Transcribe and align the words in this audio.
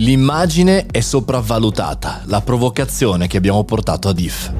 L'immagine 0.00 0.86
è 0.86 1.00
sopravvalutata, 1.00 2.22
la 2.24 2.40
provocazione 2.40 3.26
che 3.26 3.36
abbiamo 3.36 3.62
portato 3.64 4.08
ad 4.08 4.18
IF. 4.18 4.50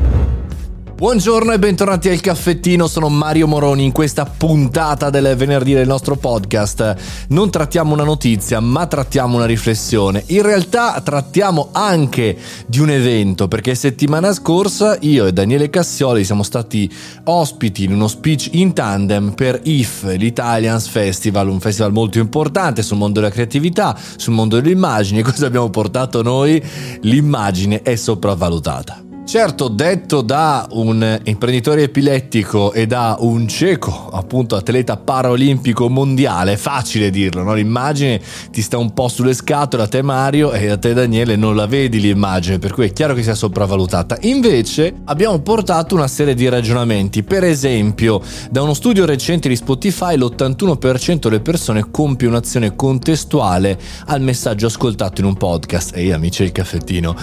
Buongiorno 1.03 1.51
e 1.51 1.59
bentornati 1.59 2.11
al 2.11 2.21
caffettino, 2.21 2.87
sono 2.87 3.09
Mario 3.09 3.49
Moroni. 3.49 3.83
In 3.83 3.91
questa 3.91 4.25
puntata 4.25 5.11
del 5.11 5.35
venerdì 5.35 5.73
del 5.73 5.89
nostro 5.89 6.15
podcast 6.15 7.25
non 7.31 7.51
trattiamo 7.51 7.93
una 7.93 8.05
notizia, 8.05 8.61
ma 8.61 8.87
trattiamo 8.87 9.35
una 9.35 9.45
riflessione. 9.45 10.23
In 10.27 10.43
realtà 10.43 11.01
trattiamo 11.01 11.71
anche 11.73 12.39
di 12.67 12.79
un 12.79 12.91
evento, 12.91 13.49
perché 13.49 13.75
settimana 13.75 14.33
scorsa 14.33 14.97
io 15.01 15.27
e 15.27 15.33
Daniele 15.33 15.71
Cassioli 15.71 16.23
siamo 16.23 16.45
stati 16.45 16.89
ospiti 17.25 17.83
in 17.83 17.95
uno 17.95 18.07
speech 18.07 18.51
in 18.53 18.73
tandem 18.73 19.33
per 19.33 19.59
IF, 19.65 20.05
l'Italians 20.05 20.87
Festival, 20.87 21.49
un 21.49 21.59
festival 21.59 21.91
molto 21.91 22.21
importante 22.21 22.83
sul 22.83 22.99
mondo 22.99 23.19
della 23.19 23.33
creatività, 23.33 23.99
sul 24.17 24.35
mondo 24.35 24.61
dell'immagine. 24.61 25.23
Cosa 25.27 25.47
abbiamo 25.47 25.69
portato 25.69 26.23
noi? 26.23 26.63
L'immagine 27.01 27.83
è 27.83 27.97
sopravvalutata. 27.97 29.11
Certo, 29.33 29.69
detto 29.69 30.21
da 30.21 30.69
un 30.73 31.19
imprenditore 31.25 31.85
epilettico 31.85 32.75
e 32.75 32.87
da 32.87 33.17
un 33.21 33.49
cieco, 33.49 34.11
appunto 34.13 34.57
atleta 34.57 34.99
paraolimpico 34.99 35.89
mondiale, 35.89 36.53
è 36.53 36.57
facile 36.57 37.09
dirlo, 37.09 37.43
no? 37.43 37.55
l'immagine 37.55 38.21
ti 38.51 38.61
sta 38.61 38.77
un 38.77 38.93
po' 38.93 39.09
sulle 39.09 39.33
scatole 39.33 39.85
a 39.85 39.89
te 39.89 40.03
Mario 40.03 40.53
e 40.53 40.69
a 40.69 40.77
te 40.77 40.93
Daniele 40.93 41.37
non 41.37 41.57
la 41.57 41.65
vedi 41.65 41.99
l'immagine, 41.99 42.59
per 42.59 42.75
cui 42.75 42.85
è 42.85 42.93
chiaro 42.93 43.15
che 43.15 43.23
sia 43.23 43.35
sopravvalutata. 43.35 44.19
Invece 44.21 44.97
abbiamo 45.07 45.39
portato 45.39 45.95
una 45.95 46.09
serie 46.09 46.35
di 46.35 46.47
ragionamenti, 46.51 47.23
per 47.23 47.43
esempio 47.43 48.21
da 48.51 48.61
uno 48.61 48.75
studio 48.75 49.07
recente 49.07 49.49
di 49.49 49.57
Spotify 49.57 50.15
l'81% 50.15 51.15
delle 51.21 51.41
persone 51.41 51.87
compie 51.91 52.29
un'azione 52.29 52.77
contestuale 52.77 53.81
al 54.09 54.21
messaggio 54.21 54.67
ascoltato 54.67 55.23
in 55.23 55.27
un 55.27 55.39
podcast. 55.39 55.97
Ehi 55.97 56.13
amici 56.13 56.43
il 56.43 56.53
caffettino, 56.53 57.17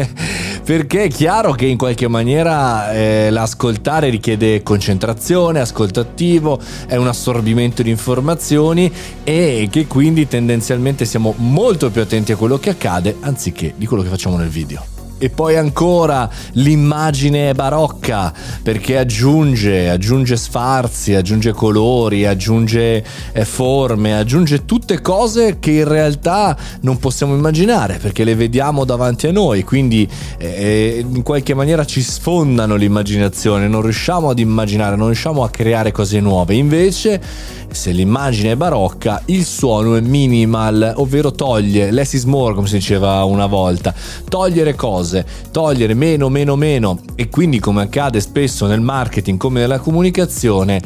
perché 0.64 1.02
è 1.02 1.08
chiaro 1.08 1.24
chiaro 1.26 1.54
che 1.54 1.66
in 1.66 1.76
qualche 1.76 2.06
maniera 2.06 2.92
eh, 2.92 3.30
l'ascoltare 3.30 4.10
richiede 4.10 4.62
concentrazione, 4.62 5.58
ascolto 5.58 5.98
attivo, 5.98 6.60
è 6.86 6.94
un 6.94 7.08
assorbimento 7.08 7.82
di 7.82 7.90
informazioni 7.90 8.88
e 9.24 9.66
che 9.68 9.88
quindi 9.88 10.28
tendenzialmente 10.28 11.04
siamo 11.04 11.34
molto 11.38 11.90
più 11.90 12.00
attenti 12.00 12.30
a 12.30 12.36
quello 12.36 12.58
che 12.58 12.70
accade 12.70 13.16
anziché 13.22 13.74
di 13.76 13.86
quello 13.86 14.04
che 14.04 14.08
facciamo 14.08 14.36
nel 14.36 14.50
video. 14.50 14.95
E 15.18 15.30
poi 15.30 15.56
ancora 15.56 16.28
l'immagine 16.52 17.54
barocca 17.54 18.32
perché 18.62 18.98
aggiunge, 18.98 19.88
aggiunge 19.88 20.36
sfarzi, 20.36 21.14
aggiunge 21.14 21.52
colori, 21.52 22.26
aggiunge 22.26 23.02
eh, 23.32 23.44
forme, 23.46 24.14
aggiunge 24.14 24.66
tutte 24.66 25.00
cose 25.00 25.58
che 25.58 25.70
in 25.70 25.88
realtà 25.88 26.54
non 26.82 26.98
possiamo 26.98 27.34
immaginare 27.34 27.96
perché 27.96 28.24
le 28.24 28.34
vediamo 28.34 28.84
davanti 28.84 29.26
a 29.26 29.32
noi, 29.32 29.64
quindi 29.64 30.06
eh, 30.36 31.02
in 31.08 31.22
qualche 31.22 31.54
maniera 31.54 31.86
ci 31.86 32.02
sfondano 32.02 32.76
l'immaginazione, 32.76 33.68
non 33.68 33.80
riusciamo 33.82 34.28
ad 34.28 34.38
immaginare, 34.38 34.96
non 34.96 35.06
riusciamo 35.06 35.42
a 35.42 35.48
creare 35.48 35.92
cose 35.92 36.20
nuove. 36.20 36.54
Invece 36.54 37.20
se 37.76 37.90
l'immagine 37.90 38.52
è 38.52 38.56
barocca, 38.56 39.22
il 39.26 39.44
suono 39.44 39.96
è 39.96 40.00
minimal, 40.00 40.94
ovvero 40.96 41.30
toglie, 41.32 41.90
less 41.90 42.14
is 42.14 42.24
more 42.24 42.54
come 42.54 42.66
si 42.66 42.76
diceva 42.76 43.22
una 43.24 43.46
volta, 43.46 43.94
togliere 44.28 44.74
cose, 44.74 45.05
togliere 45.50 45.94
meno, 45.94 46.28
meno, 46.28 46.56
meno. 46.56 46.98
E 47.14 47.28
quindi 47.28 47.58
come 47.58 47.82
accade 47.82 48.20
spesso 48.20 48.66
nel 48.66 48.80
marketing 48.80 49.38
come 49.38 49.60
nella 49.60 49.78
comunicazione, 49.78 50.82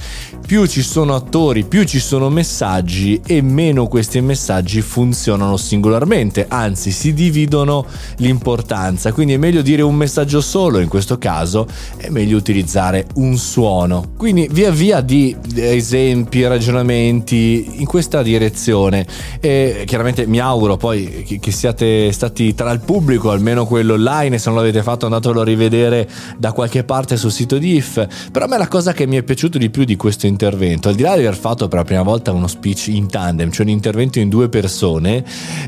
più 0.47 0.67
ci 0.67 0.83
sono 0.83 1.15
attori, 1.15 1.65
più 1.65 1.85
ci 1.85 1.99
sono 1.99 2.29
messaggi 2.29 3.21
e 3.27 3.41
meno 3.41 3.87
questi 3.87 4.21
messaggi 4.21 4.81
funzionano 4.81 5.57
singolarmente, 5.57 6.47
anzi 6.49 6.91
si 6.91 7.13
dividono 7.13 7.87
l'importanza, 8.17 9.13
quindi 9.13 9.35
è 9.35 9.37
meglio 9.37 9.63
dire 9.63 9.83
un 9.83 9.95
messaggio 9.95 10.41
solo 10.41 10.81
in 10.81 10.89
questo 10.89 11.19
caso, 11.19 11.67
è 11.97 12.09
meglio 12.09 12.37
utilizzare 12.37 13.07
un 13.15 13.37
suono. 13.37 14.13
Quindi 14.17 14.49
via 14.51 14.71
via 14.71 15.01
di 15.01 15.37
esempi, 15.55 16.47
ragionamenti, 16.47 17.77
in 17.79 17.87
questa 17.87 18.23
direzione. 18.23 19.07
E 19.41 19.85
chiaramente 19.87 20.27
mi 20.27 20.41
auguro 20.41 20.77
poi 20.77 21.39
che 21.41 21.51
siate 21.51 22.11
stati 22.13 22.55
tra 22.55 22.71
il 22.71 22.81
pubblico, 22.81 23.31
almeno 23.31 23.67
quello 23.67 23.97
online, 24.11 24.39
se 24.39 24.49
non 24.49 24.59
l'avete 24.59 24.83
fatto 24.83 25.07
andatelo 25.07 25.41
a 25.41 25.45
rivedere 25.45 26.09
da 26.37 26.53
qualche 26.53 26.83
parte 26.83 27.17
sul 27.17 27.31
sito 27.31 27.59
di 27.59 27.77
IF, 27.77 28.31
però 28.33 28.47
a 28.47 28.49
me 28.49 28.59
la 28.59 28.69
cosa 28.69 28.93
che 28.93 29.07
mi 29.07 29.17
è 29.17 29.23
piaciuto 29.23 29.57
di 29.57 29.71
più 29.71 29.85
di 29.85 29.97
questo 29.97 30.27
intervento, 30.27 30.89
al 30.89 30.97
di 30.97 31.03
là 31.03 31.15
di 31.15 31.21
aver 31.21 31.37
fatto 31.37 31.69
per 31.69 31.79
la 31.79 31.85
prima 31.85 32.03
volta 32.03 32.33
uno 32.33 32.49
speech 32.49 32.89
in 32.89 33.09
tandem, 33.09 33.51
cioè 33.51 33.65
un 33.65 33.73
intervento 33.73 34.19
in 34.19 34.29
due 34.29 34.49
persone, 34.49 35.25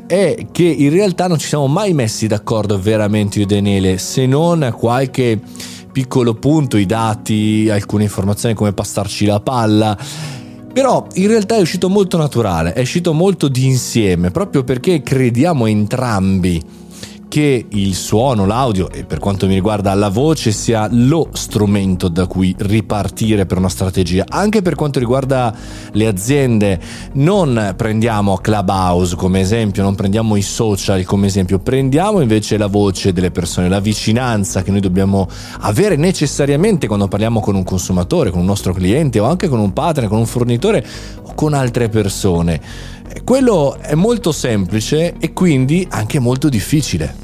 è 0.06 0.46
che 0.50 0.64
in 0.64 0.90
realtà 0.90 1.28
non 1.28 1.38
ci 1.38 1.46
siamo 1.46 1.68
mai 1.68 1.94
messi 1.94 2.26
d'accordo 2.26 2.78
veramente 2.78 3.38
io 3.38 3.44
e 3.44 3.48
Daniele, 3.48 3.98
se 3.98 4.26
non 4.26 4.74
qualche 4.76 5.40
piccolo 5.92 6.34
punto, 6.34 6.76
i 6.76 6.86
dati, 6.86 7.68
alcune 7.70 8.04
informazioni 8.04 8.54
come 8.54 8.72
passarci 8.72 9.26
la 9.26 9.40
palla. 9.40 9.96
Però 10.72 11.06
in 11.14 11.26
realtà 11.26 11.56
è 11.56 11.60
uscito 11.60 11.90
molto 11.90 12.16
naturale, 12.16 12.72
è 12.72 12.80
uscito 12.80 13.12
molto 13.12 13.48
di 13.48 13.66
insieme, 13.66 14.30
proprio 14.30 14.64
perché 14.64 15.02
crediamo 15.02 15.66
entrambi 15.66 16.80
che 17.32 17.64
il 17.66 17.94
suono, 17.94 18.44
l'audio 18.44 18.90
e 18.90 19.04
per 19.04 19.18
quanto 19.18 19.46
mi 19.46 19.54
riguarda 19.54 19.94
la 19.94 20.10
voce 20.10 20.52
sia 20.52 20.86
lo 20.90 21.30
strumento 21.32 22.08
da 22.08 22.26
cui 22.26 22.54
ripartire 22.58 23.46
per 23.46 23.56
una 23.56 23.70
strategia. 23.70 24.26
Anche 24.28 24.60
per 24.60 24.74
quanto 24.74 24.98
riguarda 24.98 25.56
le 25.92 26.06
aziende, 26.06 26.78
non 27.12 27.72
prendiamo 27.74 28.36
Clubhouse 28.36 29.16
come 29.16 29.40
esempio, 29.40 29.82
non 29.82 29.94
prendiamo 29.94 30.36
i 30.36 30.42
social 30.42 31.04
come 31.04 31.28
esempio, 31.28 31.58
prendiamo 31.58 32.20
invece 32.20 32.58
la 32.58 32.66
voce 32.66 33.14
delle 33.14 33.30
persone, 33.30 33.70
la 33.70 33.80
vicinanza 33.80 34.62
che 34.62 34.70
noi 34.70 34.80
dobbiamo 34.80 35.26
avere 35.60 35.96
necessariamente 35.96 36.86
quando 36.86 37.08
parliamo 37.08 37.40
con 37.40 37.54
un 37.54 37.64
consumatore, 37.64 38.28
con 38.28 38.40
un 38.40 38.46
nostro 38.46 38.74
cliente 38.74 39.18
o 39.20 39.24
anche 39.24 39.48
con 39.48 39.58
un 39.58 39.72
partner, 39.72 40.06
con 40.06 40.18
un 40.18 40.26
fornitore 40.26 40.84
o 41.22 41.32
con 41.32 41.54
altre 41.54 41.88
persone. 41.88 42.60
Quello 43.24 43.78
è 43.78 43.94
molto 43.94 44.32
semplice 44.32 45.14
e 45.18 45.32
quindi 45.32 45.86
anche 45.90 46.18
molto 46.18 46.50
difficile. 46.50 47.21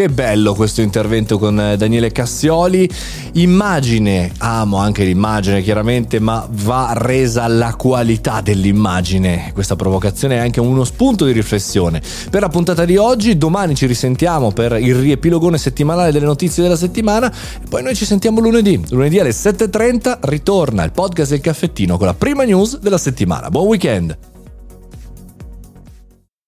Che 0.00 0.08
bello 0.08 0.54
questo 0.54 0.80
intervento 0.80 1.38
con 1.38 1.60
eh, 1.60 1.76
Daniele 1.76 2.10
Cassioli. 2.10 2.88
Immagine, 3.32 4.32
amo 4.38 4.78
anche 4.78 5.04
l'immagine 5.04 5.60
chiaramente, 5.60 6.18
ma 6.20 6.48
va 6.50 6.94
resa 6.94 7.46
la 7.48 7.74
qualità 7.74 8.40
dell'immagine. 8.40 9.50
Questa 9.52 9.76
provocazione 9.76 10.36
è 10.36 10.38
anche 10.38 10.58
uno 10.58 10.84
spunto 10.84 11.26
di 11.26 11.32
riflessione. 11.32 12.00
Per 12.30 12.40
la 12.40 12.48
puntata 12.48 12.86
di 12.86 12.96
oggi, 12.96 13.36
domani 13.36 13.74
ci 13.74 13.84
risentiamo 13.84 14.52
per 14.52 14.72
il 14.80 14.94
riepilogone 14.94 15.58
settimanale 15.58 16.12
delle 16.12 16.24
notizie 16.24 16.62
della 16.62 16.76
settimana 16.76 17.30
e 17.30 17.66
poi 17.68 17.82
noi 17.82 17.94
ci 17.94 18.06
sentiamo 18.06 18.40
lunedì. 18.40 18.82
Lunedì 18.88 19.18
alle 19.18 19.32
7.30 19.32 20.20
ritorna 20.22 20.82
il 20.82 20.92
podcast 20.92 21.32
del 21.32 21.40
caffettino 21.40 21.98
con 21.98 22.06
la 22.06 22.14
prima 22.14 22.44
news 22.44 22.78
della 22.78 22.96
settimana. 22.96 23.50
Buon 23.50 23.66
weekend! 23.66 24.29